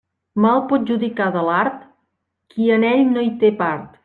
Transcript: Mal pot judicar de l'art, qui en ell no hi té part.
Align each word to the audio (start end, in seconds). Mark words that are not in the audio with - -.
Mal 0.45 0.61
pot 0.71 0.87
judicar 0.91 1.27
de 1.37 1.45
l'art, 1.49 1.85
qui 2.55 2.71
en 2.79 2.89
ell 2.97 3.07
no 3.15 3.27
hi 3.29 3.33
té 3.45 3.55
part. 3.63 3.99